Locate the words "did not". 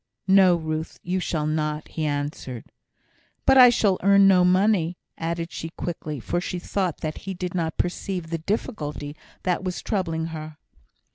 7.35-7.77